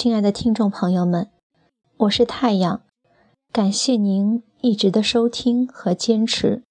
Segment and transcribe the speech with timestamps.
[0.00, 1.28] 亲爱的听众朋友们，
[1.96, 2.82] 我是太阳，
[3.50, 6.62] 感谢您一直的收听和坚持。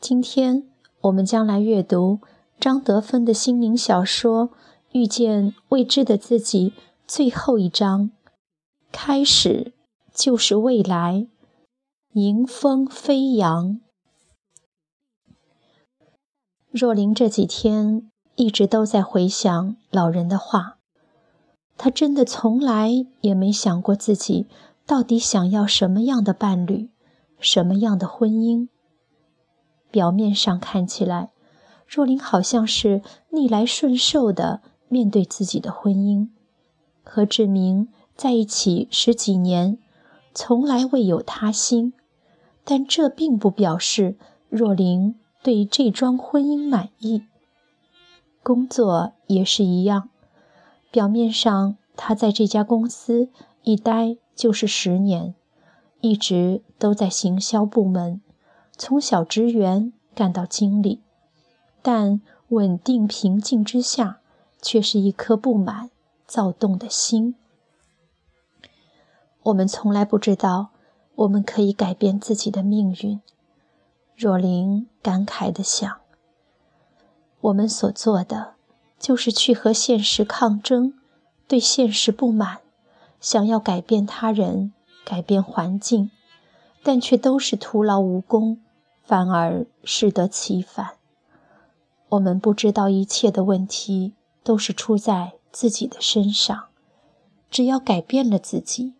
[0.00, 0.68] 今天
[1.00, 2.20] 我们将来阅读
[2.60, 4.50] 张德芬的心灵小说
[4.92, 6.70] 《遇见未知的自己》
[7.08, 8.12] 最后一章。
[8.92, 9.72] 开始
[10.12, 11.26] 就是未来，
[12.12, 13.80] 迎风飞扬。
[16.70, 20.73] 若琳这几天一直都在回想老人的话。
[21.76, 24.46] 他真的从来也没想过自己
[24.86, 26.88] 到底想要什么样的伴侣，
[27.38, 28.68] 什么样的婚姻。
[29.90, 31.30] 表面上看起来，
[31.86, 36.28] 若琳好像是逆来顺受的面对自己的婚姻，
[37.02, 39.78] 和志明在一起十几年，
[40.32, 41.92] 从来未有他心。
[42.64, 44.16] 但这并不表示
[44.48, 47.24] 若琳对这桩婚姻满意。
[48.42, 50.08] 工作也是一样。
[50.94, 53.28] 表面上，他在这家公司
[53.64, 55.34] 一待就是十年，
[56.00, 58.20] 一直都在行销部门，
[58.76, 61.02] 从小职员干到经理，
[61.82, 64.20] 但稳定平静之下，
[64.62, 65.90] 却是一颗不满
[66.28, 67.34] 躁动的心。
[69.42, 70.68] 我们从来不知道，
[71.16, 73.20] 我们可以改变自己的命运。
[74.14, 75.98] 若琳感慨地想：
[77.40, 78.53] 我们所做的。
[78.98, 80.94] 就是去和现实抗争，
[81.46, 82.60] 对现实不满，
[83.20, 84.72] 想要改变他人、
[85.04, 86.10] 改变环境，
[86.82, 88.60] 但却都是徒劳无功，
[89.02, 90.96] 反而适得其反。
[92.10, 96.66] 我们不知道一切的问题都是出在自己的身上，
[97.50, 98.94] 只要改变了自己，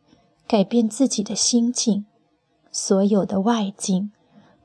[0.46, 2.04] 改变自己的心境，
[2.70, 4.12] 所有的外境，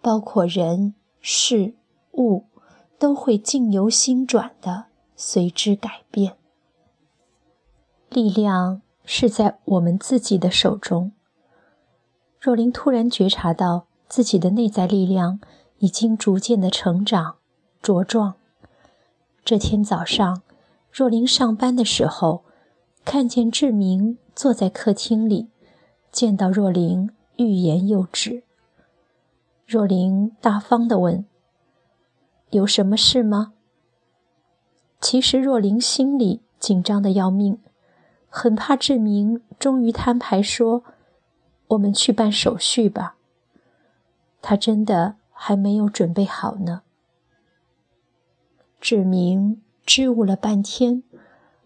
[0.01, 1.75] 包括人、事、
[2.13, 2.45] 物，
[2.97, 4.85] 都会境由心转的。
[5.21, 6.37] 随之改变。
[8.09, 11.11] 力量是在我们自己的手中。
[12.39, 15.41] 若琳突然觉察到自己的内在力量
[15.79, 17.35] 已经逐渐的成长
[17.83, 18.35] 茁壮。
[19.43, 20.41] 这天早上，
[20.89, 22.45] 若琳上班的时候，
[23.03, 25.49] 看见志明坐在客厅里，
[26.13, 28.43] 见到若琳，欲言又止。
[29.67, 31.25] 若琳大方地问
[32.51, 33.53] ：“有什么事吗？”
[35.01, 37.57] 其实若琳心里紧张的要命，
[38.29, 40.83] 很怕志明终于摊牌说
[41.69, 43.15] ：“我们去办手续吧。”
[44.41, 46.81] 他真的还没有准备好呢。
[48.81, 51.03] 志明支吾了半天，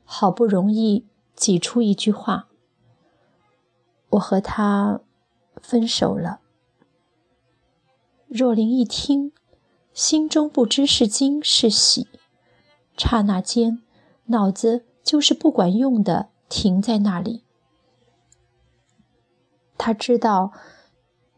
[0.05, 1.05] 好不容易
[1.35, 2.47] 挤出一句话
[4.11, 5.01] ：“我和他
[5.61, 6.39] 分手了。”
[8.29, 9.31] 若琳一听，
[9.93, 12.07] 心中不知是惊是喜。
[12.97, 13.81] 刹那间，
[14.25, 17.43] 脑子就是不管用的，停在那里。
[19.77, 20.51] 他知道，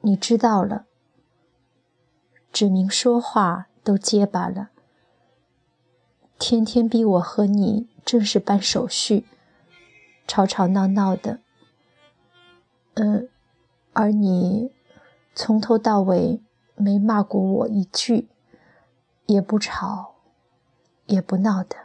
[0.01, 0.85] 你知道了。
[2.51, 4.69] 指明说话都结巴了。
[6.37, 9.25] 天天逼我和你正式办手续，
[10.27, 11.39] 吵吵闹闹的。
[12.95, 13.29] 嗯，
[13.93, 14.71] 而你
[15.33, 16.41] 从头到尾
[16.75, 18.29] 没骂过我一句，
[19.25, 20.14] 也不吵。
[21.07, 21.75] 也不闹的。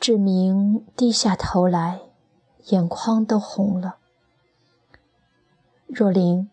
[0.00, 2.00] 志明低下头来，
[2.66, 3.98] 眼眶都红了。
[5.86, 6.50] 若琳，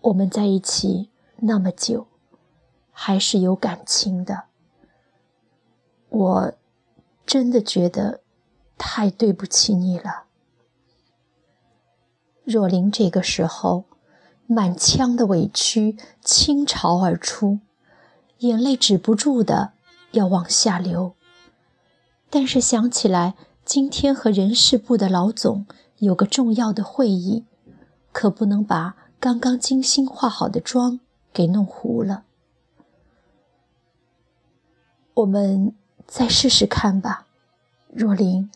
[0.00, 2.06] 我们在一起那么久，
[2.90, 4.44] 还是有感情的。
[6.08, 6.52] 我
[7.26, 8.22] 真的觉得
[8.78, 10.24] 太对不起你了。
[12.44, 13.84] 若琳这个时候，
[14.46, 17.58] 满腔的委屈倾巢而出。
[18.38, 19.72] 眼泪止不住的
[20.12, 21.14] 要往下流，
[22.28, 23.34] 但是想起来
[23.64, 25.66] 今天和人事部的老总
[25.98, 27.44] 有个重要的会议，
[28.12, 31.00] 可不能把刚刚精心化好的妆
[31.32, 32.24] 给弄糊了。
[35.14, 35.74] 我们
[36.06, 37.26] 再试试看吧，
[37.90, 38.50] 若琳。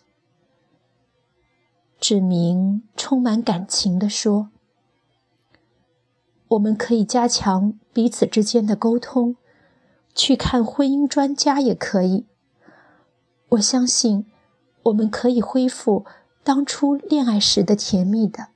[1.99, 4.50] 志明充满感情地说
[6.49, 9.37] ：“我们可以加强彼此之间的沟通。”
[10.15, 12.27] 去看婚姻专家也可以。
[13.51, 14.27] 我相信，
[14.85, 16.05] 我们可以恢复
[16.45, 18.49] 当初恋爱时的甜蜜的。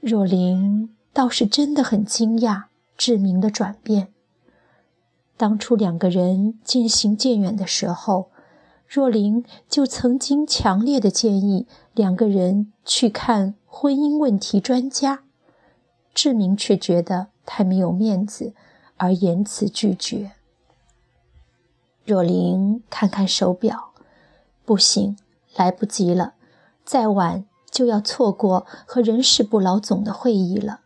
[0.00, 2.64] 若琳倒是真的很惊讶
[2.96, 4.08] 志明的转变。
[5.36, 8.30] 当初两个人渐行渐远的时候，
[8.86, 15.24] 若琳就曾经强烈的建议两个人去看婚姻问题专家，
[16.14, 18.54] 志明却觉得太没有面子。
[19.02, 20.30] 而言辞拒绝。
[22.04, 23.92] 若琳看看手表，
[24.64, 25.18] 不行，
[25.56, 26.34] 来不及了，
[26.84, 30.82] 再晚就要错过和人事部老总的会议了。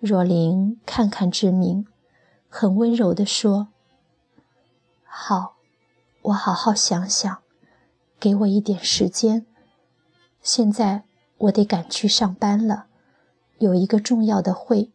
[0.00, 1.86] 若琳看看志明，
[2.48, 3.68] 很温柔地说
[5.06, 5.54] ：“好，
[6.22, 7.38] 我好好想想，
[8.18, 9.46] 给我一点时间。
[10.42, 11.04] 现在
[11.38, 12.86] 我得赶去上班了，
[13.58, 14.90] 有一个重要的会。”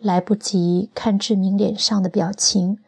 [0.00, 2.78] 来不及看志明脸上的表情，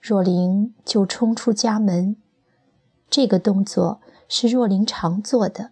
[0.00, 2.16] 若琳就冲出家门。
[3.08, 5.70] 这个动作是若琳常做的，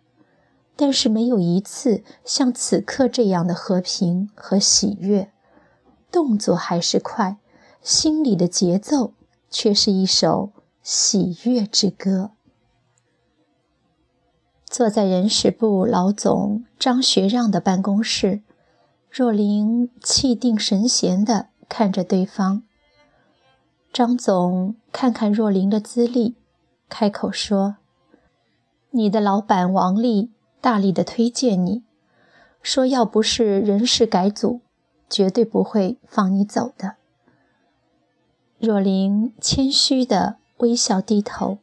[0.76, 5.30] 但是没有一次像此刻这样的和平和喜悦。
[6.10, 7.38] 动作还是快，
[7.82, 9.14] 心里的节奏
[9.50, 10.52] 却是一首
[10.82, 12.32] 喜悦之歌。
[14.66, 18.42] 坐在人事部老总张学让的办公室。
[19.14, 22.62] 若琳气定神闲地看着对方。
[23.92, 26.34] 张总看看若琳的资历，
[26.88, 27.76] 开口说
[28.92, 30.30] ：“你的老板王丽
[30.62, 31.82] 大力的推荐你，
[32.62, 34.62] 说要不是人事改组，
[35.10, 36.94] 绝对不会放你走的。”
[38.58, 41.58] 若琳谦虚地微笑低头。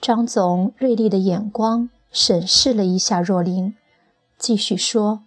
[0.00, 3.76] 张总锐利的眼光审视了一下若琳，
[4.36, 5.22] 继续说。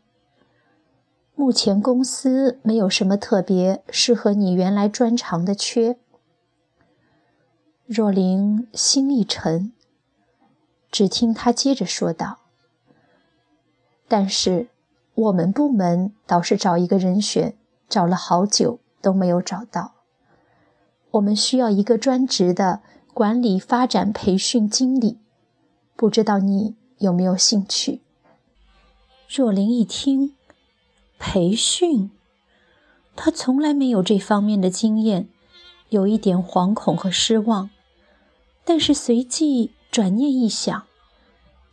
[1.37, 5.97] 目前公司没有什么特别适合你原来专长的缺。
[7.85, 9.73] 若琳心一沉，
[10.89, 12.37] 只听他接着说道
[14.07, 14.69] ：“但是
[15.13, 17.53] 我们部门倒是找一个人选，
[17.89, 19.91] 找了好久都没有找到。
[21.11, 22.81] 我们需要一个专职的
[23.13, 25.19] 管理发展培训经理，
[25.97, 28.01] 不知道你有没有兴趣？”
[29.27, 30.34] 若琳一听。
[31.17, 32.11] 培训，
[33.15, 35.27] 他从来没有这方面的经验，
[35.89, 37.69] 有一点惶恐和失望。
[38.63, 40.85] 但是随即转念一想，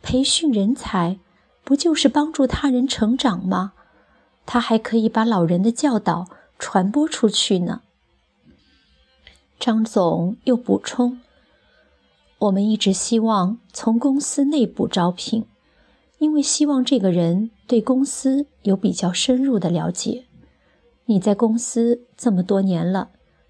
[0.01, 1.19] 培训人才
[1.63, 3.73] 不就是帮助他人成长吗？
[4.45, 6.27] 他还可以把老人的教导
[6.59, 7.81] 传播出去呢。
[9.59, 11.21] 张总又补充
[12.39, 15.45] ：“我们一直希望从公司内部招聘。”
[16.23, 20.23] 因为希望这个人对公司有比较深入的了解，
[21.03, 23.09] 你在公司这么多年了，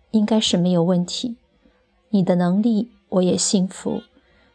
[0.09, 1.37] 应该是没有问题。
[2.09, 4.01] 你的能力我也信服，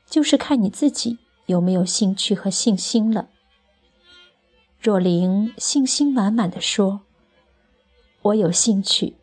[0.04, 3.28] 就是看你自己有没有兴趣和信心了。
[4.80, 7.02] 若琳信心满满的说
[8.22, 9.14] ：“我有兴趣，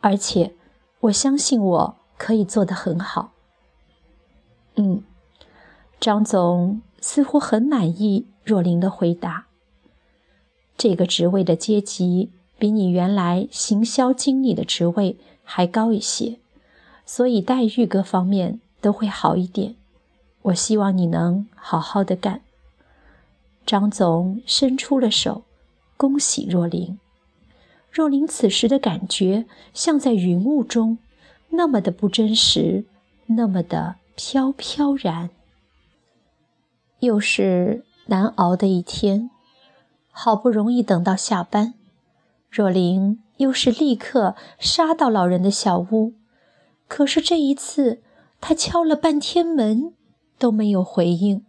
[0.00, 0.56] 而且
[1.02, 3.34] 我相信我可以做得很好。”
[4.74, 5.04] 嗯，
[6.00, 8.24] 张总似乎很满意。
[8.44, 9.46] 若琳的回答
[10.76, 16.38] ：“这个职位的阶级比你原来行销经理的职位还高一些，
[17.06, 19.76] 所以待遇各方面都会好一点。
[20.42, 22.40] 我希望你能好好的干。”
[23.64, 25.44] 张总伸出了手，
[25.96, 26.98] 恭喜若琳。
[27.92, 30.98] 若琳此时的感觉像在云雾中，
[31.50, 32.84] 那么的不真实，
[33.26, 35.30] 那么的飘飘然。
[37.02, 37.84] 又是。
[38.06, 39.30] 难熬的一天，
[40.10, 41.74] 好不容易等到下班，
[42.50, 46.14] 若琳又是立刻杀到老人的小屋。
[46.88, 48.02] 可是这一次，
[48.40, 49.94] 他敲了半天门
[50.36, 51.44] 都没有回应。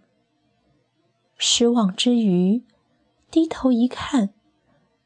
[1.37, 2.63] 失望之余，
[3.31, 4.29] 低头一看，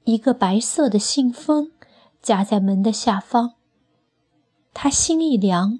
[0.03, 1.71] 一个白色的信封
[2.21, 3.53] 夹在门的下方。
[4.73, 5.79] 他心一凉，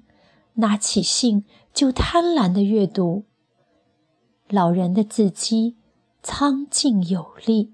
[0.54, 1.44] 拿起信
[1.74, 3.26] 就贪婪地阅读。
[4.50, 5.76] 老人的字迹
[6.22, 7.70] 苍劲有力。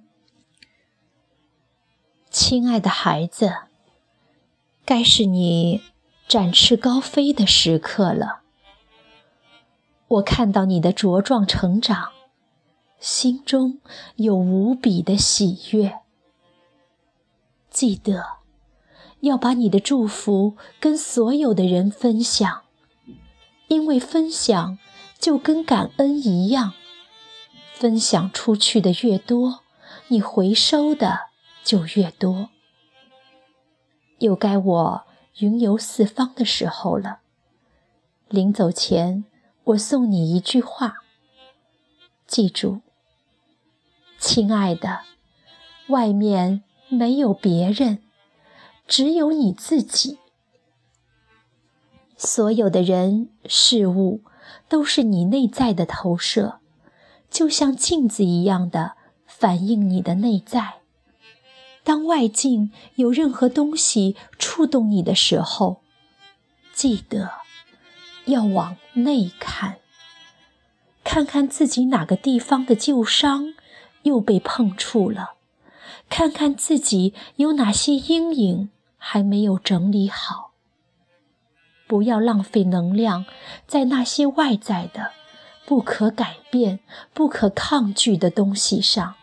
[2.30, 3.52] 亲爱的孩子，
[4.84, 5.82] 该是你
[6.26, 8.40] 展翅高飞的时刻了。
[10.08, 12.10] 我看到你的茁壮成长，
[12.98, 13.78] 心中
[14.16, 16.00] 有无比的喜悦。
[17.70, 18.38] 记得
[19.20, 22.62] 要把你的祝福跟所有的人分享，
[23.68, 24.76] 因为分享。
[25.24, 26.74] 就跟感恩一样，
[27.72, 29.60] 分享出去的越多，
[30.08, 31.28] 你回收的
[31.62, 32.50] 就越多。
[34.18, 35.04] 又该我
[35.38, 37.20] 云游四方的时候了。
[38.28, 39.24] 临走前，
[39.64, 40.96] 我送你一句话：
[42.26, 42.82] 记住，
[44.18, 45.04] 亲爱的，
[45.86, 48.02] 外面没有别人，
[48.86, 50.18] 只有你自己。
[52.18, 54.20] 所有的人事物。
[54.74, 56.58] 都是你内在的投射，
[57.30, 60.78] 就像镜子一样的反映你的内在。
[61.84, 65.80] 当外境有任何东西触动你的时候，
[66.74, 67.30] 记得
[68.24, 69.76] 要往内看，
[71.04, 73.54] 看看自己哪个地方的旧伤
[74.02, 75.34] 又被碰触了，
[76.08, 80.53] 看看自己有哪些阴影还没有整理好。
[81.86, 83.24] 不要浪费能量
[83.66, 85.10] 在那些外在的、
[85.66, 86.80] 不可改变、
[87.12, 89.14] 不可抗拒的东西上，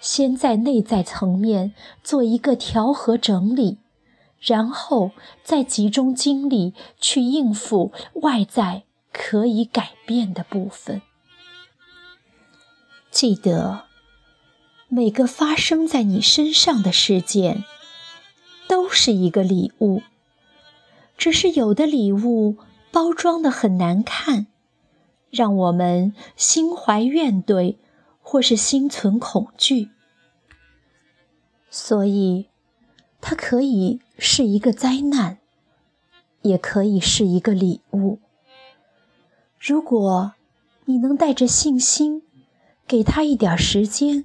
[0.00, 3.78] 先在内在层面做一个调和整理。
[4.40, 5.10] 然后
[5.44, 11.02] 再集中精力去应付外在可以改变的部分。
[13.10, 13.82] 记得，
[14.88, 17.66] 每个发生在你身上的事件，
[18.66, 20.00] 都是一个礼物。
[21.20, 22.56] 只是有的礼物
[22.90, 24.46] 包装的很难看，
[25.28, 27.76] 让我们心怀怨怼，
[28.22, 29.90] 或是心存恐惧。
[31.70, 32.46] 所以。
[33.22, 35.36] 它可以是一个灾难，
[36.40, 38.18] 也可以是一个礼物。
[39.58, 40.32] 如果
[40.86, 42.22] 你能带着信心，
[42.86, 44.24] 给他一点时间，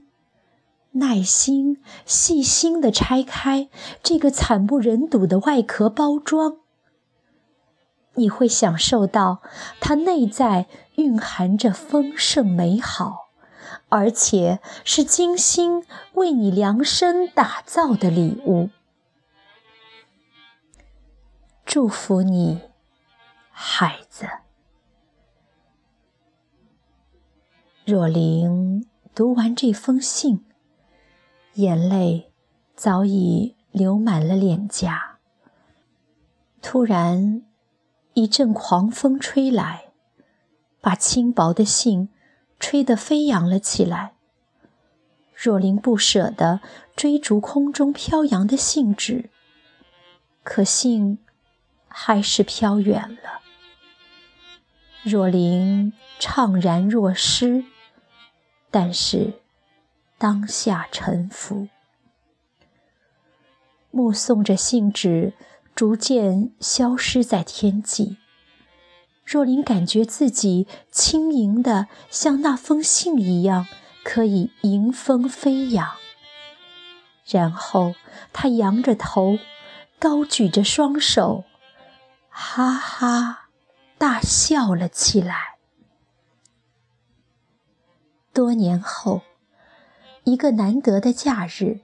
[0.92, 3.68] 耐心、细心地拆开
[4.02, 6.60] 这个惨不忍睹的外壳包装，
[8.16, 9.42] 你会享受到
[9.80, 13.30] 它内在蕴含着丰盛美好，
[13.90, 18.70] 而且是精心为你量身打造的礼物。
[21.66, 22.62] 祝福你，
[23.52, 24.28] 孩子。
[27.86, 30.46] 若琳读完这封信，
[31.56, 32.32] 眼泪
[32.76, 35.20] 早已流满了脸颊。
[36.62, 37.44] 突然，
[38.16, 39.86] 一阵狂风吹来，
[40.82, 42.10] 把轻薄的信
[42.60, 44.16] 吹得飞扬了起来。
[45.34, 46.60] 若琳不舍得
[46.96, 49.30] 追逐空中飘扬的信纸，
[50.44, 51.20] 可信。
[51.98, 53.40] 还是飘远了。
[55.02, 57.64] 若灵怅然若失，
[58.70, 59.32] 但是
[60.18, 61.70] 当下沉浮，
[63.92, 65.32] 目送着信纸
[65.76, 68.18] 逐渐消失在天际。
[69.26, 73.68] 若琳感觉自己轻盈的像那封信一样，
[74.04, 75.96] 可以迎风飞扬。
[77.28, 77.96] 然后，
[78.32, 79.38] 他仰着头，
[80.00, 81.44] 高举着双手。
[82.30, 83.50] 哈哈，
[83.98, 85.56] 大笑了起来。
[88.32, 89.24] 多年后，
[90.24, 91.80] 一个难得的假日，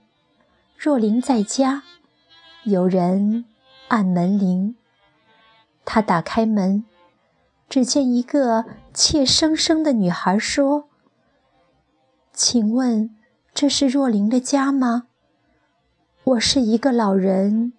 [0.77, 1.83] 若琳在家，
[2.65, 3.45] 有人
[3.91, 4.77] 按门铃。
[5.83, 6.85] 他打开门，
[7.67, 10.87] 只见一个怯生生的女孩说
[12.31, 13.13] ：“请问
[13.53, 15.07] 这是若琳的家吗？
[16.23, 17.73] 我是一个老人。”